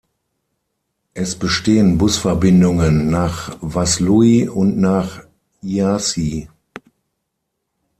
[1.13, 5.21] Es bestehen Busverbindungen nach Vaslui und nach
[5.61, 6.49] Iași.